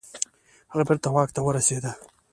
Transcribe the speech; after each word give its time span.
هغه 0.71 0.83
بیرته 0.89 1.09
واک 1.13 1.29
ته 1.35 1.41
ورسیده. 1.43 1.91